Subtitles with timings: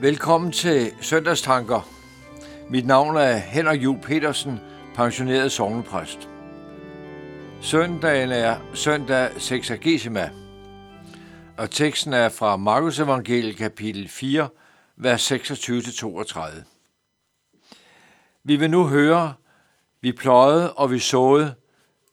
[0.00, 1.88] Velkommen til Søndagstanker.
[2.70, 4.60] Mit navn er Henrik Jul Petersen,
[4.94, 6.28] pensioneret sovnepræst.
[7.62, 10.30] Søndagen er søndag Sexagesima,
[11.56, 14.48] og teksten er fra Markus Evangeliet kapitel 4,
[14.96, 16.40] vers 26-32.
[18.44, 19.34] Vi vil nu høre,
[20.00, 21.54] vi pløjede og vi såede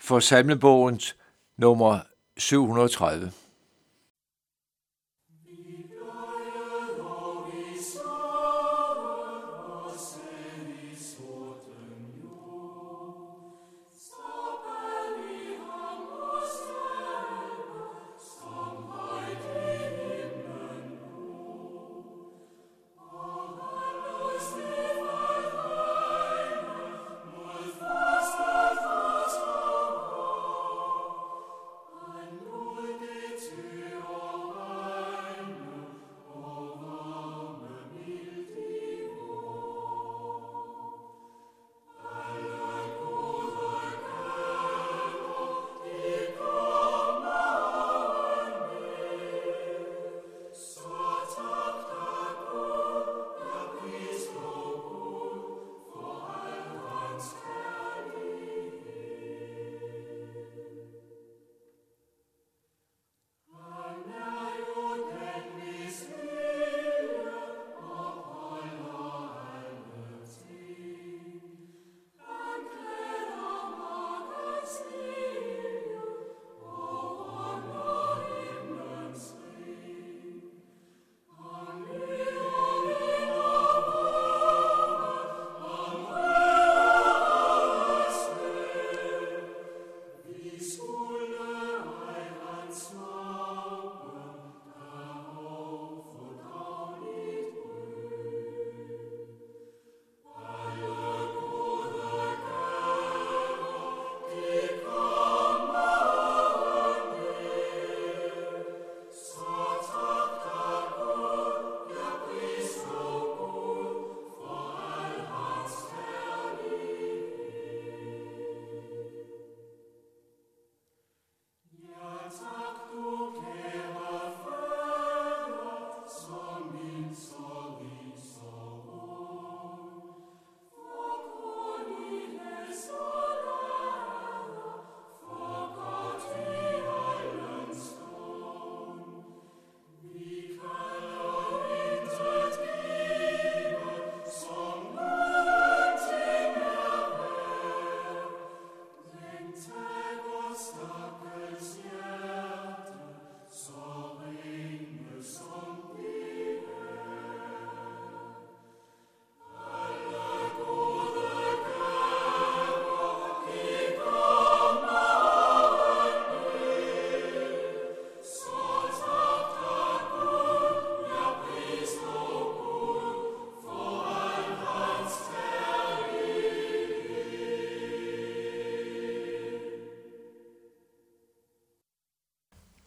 [0.00, 1.16] for salmebogens
[1.56, 1.98] nummer
[2.38, 3.32] 730.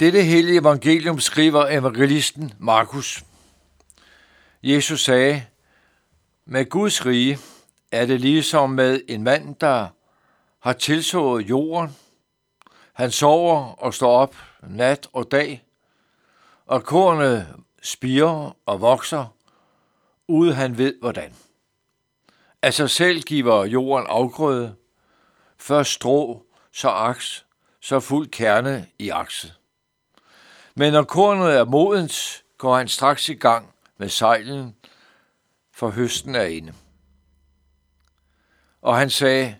[0.00, 3.24] Dette hellige evangelium skriver evangelisten Markus.
[4.62, 5.46] Jesus sagde,
[6.44, 7.38] med Guds rige
[7.92, 9.88] er det ligesom med en mand, der
[10.60, 11.96] har tilsået jorden.
[12.92, 15.64] Han sover og står op nat og dag,
[16.66, 17.46] og kornet
[17.82, 19.34] spirer og vokser,
[20.28, 21.34] uden han ved hvordan.
[22.62, 24.74] Af sig selv giver jorden afgrøde,
[25.58, 27.46] først strå, så aks,
[27.80, 29.59] så fuld kerne i akset.
[30.80, 33.68] Men når kornet er modent, går han straks i gang
[33.98, 34.76] med sejlen,
[35.72, 36.72] for høsten er inde.
[38.82, 39.56] Og han sagde,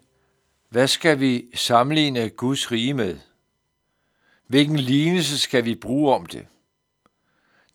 [0.69, 3.19] hvad skal vi sammenligne Guds rige med?
[4.47, 6.47] Hvilken lignelse skal vi bruge om det?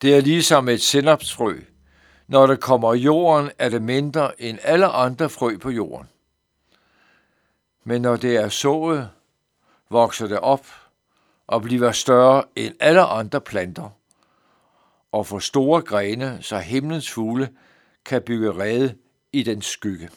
[0.01, 1.59] Det er ligesom et sennepsfrø.
[2.27, 6.07] Når det kommer i jorden, er det mindre end alle andre frø på jorden.
[7.83, 9.09] Men når det er sået,
[9.89, 10.65] vokser det op
[11.47, 13.89] og bliver større end alle andre planter,
[15.11, 17.49] og får store grene, så himlens fugle
[18.05, 18.95] kan bygge rede
[19.33, 20.09] i den skygge.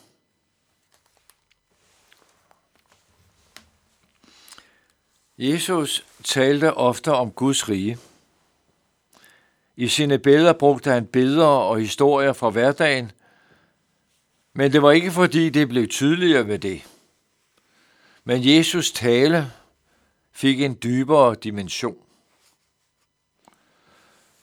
[5.38, 7.98] Jesus talte ofte om Guds rige.
[9.76, 13.12] I sine billeder brugte han billeder og historier fra hverdagen,
[14.52, 16.86] men det var ikke fordi det blev tydeligere ved det.
[18.24, 19.52] Men Jesus tale
[20.38, 21.96] fik en dybere dimension.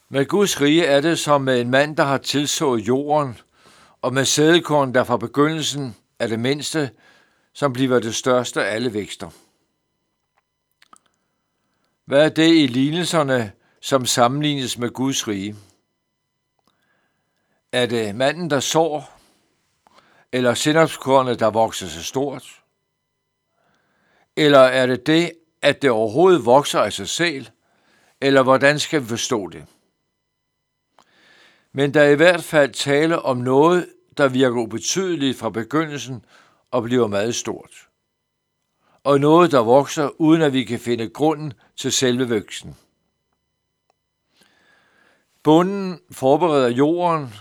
[0.09, 3.38] Med Guds rige er det som med en mand, der har tilsået jorden,
[4.01, 6.92] og med sædekorn, der fra begyndelsen er det mindste,
[7.53, 9.30] som bliver det største af alle vækster.
[12.06, 13.51] Hvad er det i lignelserne,
[13.81, 15.56] som sammenlignes med Guds rige?
[17.71, 19.19] Er det manden, der sår,
[20.31, 22.63] eller sindopskornet, der vokser sig stort?
[24.36, 25.31] Eller er det det,
[25.66, 27.46] at det overhovedet vokser af sig selv,
[28.22, 29.66] eller hvordan skal vi forstå det?
[31.72, 36.26] Men der er i hvert fald tale om noget, der virker ubetydeligt fra begyndelsen
[36.72, 37.88] og bliver meget stort.
[39.04, 42.76] Og noget, der vokser, uden at vi kan finde grunden til selve væksten.
[45.44, 47.34] Bunden forbereder jorden.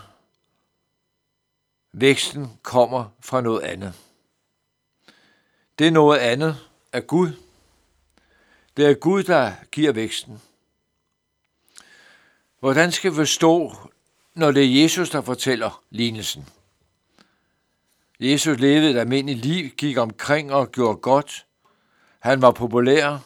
[1.93, 3.94] Væksten kommer fra noget andet.
[5.79, 6.56] Det er noget andet
[6.93, 7.32] af Gud.
[8.76, 10.43] Det er Gud, der giver væksten.
[12.61, 13.73] Hvordan skal vi forstå,
[14.35, 16.49] når det er Jesus, der fortæller lignelsen?
[18.21, 21.47] Jesus levede et almindeligt liv, gik omkring og gjorde godt.
[22.21, 23.19] Han var populær,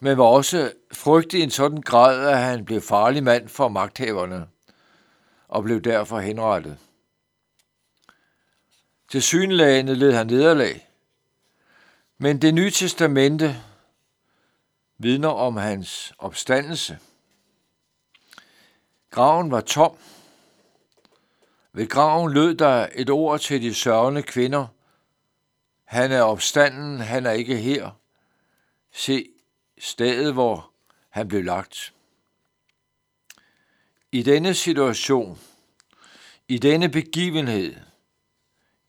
[0.00, 4.46] men var også frygtet i en sådan grad, at han blev farlig mand for magthaverne
[5.48, 6.78] og blev derfor henrettet.
[9.10, 10.88] Til synlagene led han nederlag,
[12.18, 13.62] men det nye testamente
[14.98, 16.98] vidner om hans opstandelse.
[19.10, 19.96] Graven var tom.
[21.72, 24.66] Ved graven lød der et ord til de sørgende kvinder.
[25.84, 27.90] Han er opstanden, han er ikke her.
[28.92, 29.28] Se
[29.78, 30.72] stedet, hvor
[31.08, 31.94] han blev lagt.
[34.12, 35.38] I denne situation,
[36.48, 37.76] i denne begivenhed,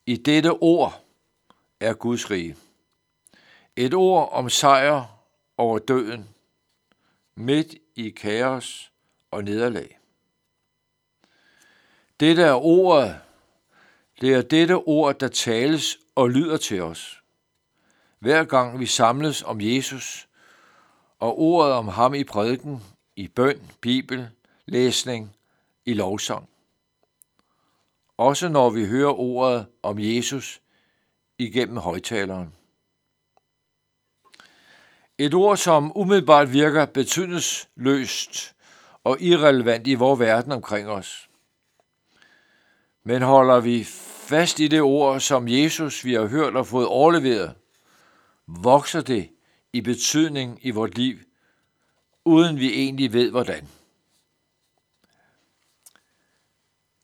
[0.06, 1.04] i dette ord
[1.80, 2.58] er Guds rige.
[3.76, 5.19] Et ord om sejr
[5.60, 6.30] over døden,
[7.36, 8.92] midt i kaos
[9.32, 10.00] og nederlag.
[12.20, 13.20] Dette er ordet.
[14.22, 17.24] Det er dette ord, der tales og lyder til os.
[18.20, 20.28] Hver gang vi samles om Jesus
[21.20, 22.84] og ordet om ham i prædiken,
[23.16, 24.30] i bøn, bibel,
[24.66, 25.36] læsning,
[25.86, 26.50] i lovsang.
[28.18, 30.62] Også når vi hører ordet om Jesus
[31.38, 32.59] igennem højtaleren.
[35.20, 38.56] Et ord, som umiddelbart virker betydningsløst
[39.04, 41.30] og irrelevant i vores verden omkring os.
[43.04, 43.84] Men holder vi
[44.30, 47.56] fast i det ord, som Jesus vi har hørt og fået overleveret,
[48.48, 49.30] vokser det
[49.74, 51.18] i betydning i vort liv,
[52.26, 53.68] uden vi egentlig ved hvordan.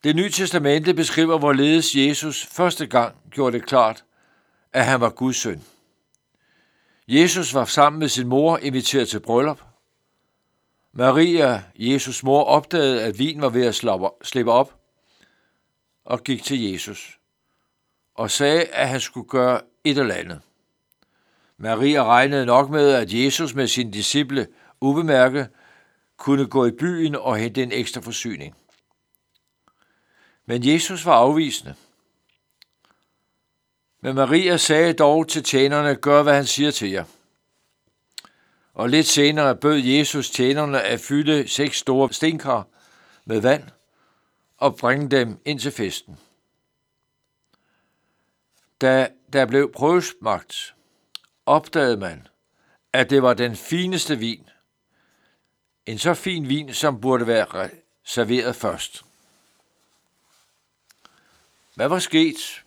[0.03, 4.03] Det nye testamente beskriver, hvorledes Jesus første gang gjorde det klart,
[4.73, 5.63] at han var Guds søn.
[7.07, 9.61] Jesus var sammen med sin mor inviteret til bryllup.
[10.91, 13.75] Maria, Jesus mor, opdagede, at vin var ved at
[14.23, 14.79] slippe op,
[16.05, 17.19] og gik til Jesus
[18.15, 20.41] og sagde, at han skulle gøre et eller andet.
[21.57, 24.47] Maria regnede nok med, at Jesus med sine disciple
[24.81, 25.49] ubemærket
[26.17, 28.55] kunne gå i byen og hente en ekstra forsyning.
[30.45, 31.75] Men Jesus var afvisende.
[34.05, 37.05] Men Maria sagde dog til tjenerne, gør hvad han siger til jer.
[38.73, 42.67] Og lidt senere bød Jesus tjenerne at fylde seks store stenkar
[43.25, 43.63] med vand
[44.57, 46.19] og bringe dem ind til festen.
[48.81, 50.75] Da der blev prøvesmagt,
[51.45, 52.27] opdagede man,
[52.93, 54.49] at det var den fineste vin.
[55.85, 57.69] En så fin vin, som burde være
[58.03, 59.05] serveret først.
[61.75, 62.64] Hvad var sket?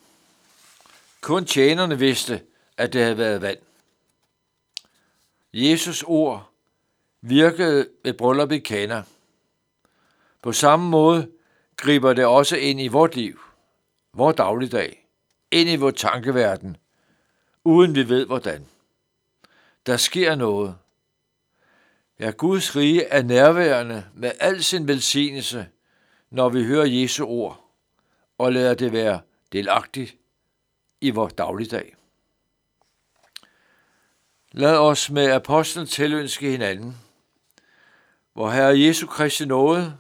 [1.21, 2.43] Kun tjenerne vidste,
[2.77, 3.59] at det havde været vand.
[5.53, 6.51] Jesus ord
[7.21, 9.03] virkede ved bryllup i Kana.
[10.43, 11.31] På samme måde
[11.77, 13.41] griber det også ind i vort liv,
[14.13, 15.09] vores dagligdag,
[15.51, 16.77] ind i vores tankeverden,
[17.65, 18.67] uden vi ved hvordan.
[19.87, 20.77] Der sker noget.
[22.19, 25.69] Ja, Guds rige er nærværende med al sin velsignelse,
[26.31, 27.65] når vi hører Jesu ord
[28.39, 29.21] og lader det være
[29.53, 30.17] delagtigt
[31.01, 31.95] i vores dagligdag.
[34.53, 36.97] Lad os med apostlen tilønske hinanden,
[38.33, 39.99] hvor Herre Jesu Kristi nåde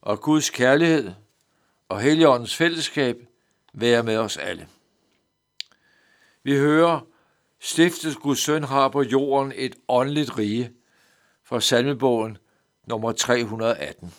[0.00, 1.12] og Guds kærlighed
[1.88, 3.16] og Helligåndens fællesskab
[3.72, 4.68] være med os alle.
[6.42, 7.00] Vi hører,
[7.60, 10.72] stiftet Guds søn har på jorden et åndeligt rige
[11.44, 12.38] fra salmebogen
[12.86, 14.14] nummer 318.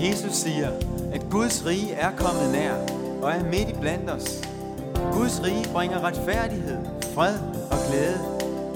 [0.00, 2.74] Jesus siger, at Guds rige er kommet nær
[3.22, 4.42] og er midt i blandt os.
[5.12, 6.76] Guds rige bringer retfærdighed,
[7.14, 7.38] fred
[7.70, 8.18] og glæde,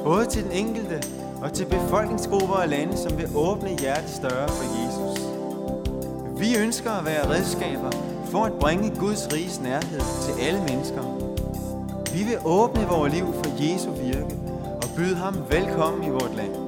[0.05, 1.03] både til den enkelte
[1.43, 5.25] og til befolkningsgrupper og lande, som vil åbne hjertet større for Jesus.
[6.41, 7.91] Vi ønsker at være redskaber
[8.31, 11.03] for at bringe Guds riges nærhed til alle mennesker.
[12.13, 14.37] Vi vil åbne vores liv for Jesu virke
[14.83, 16.68] og byde ham velkommen i vort land.